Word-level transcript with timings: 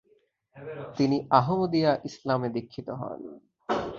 তিনি 0.97 1.17
আহমদীয়া 1.39 1.91
ইসলামে 2.09 2.47
দীক্ষিত 2.55 2.87
হন। 2.99 3.21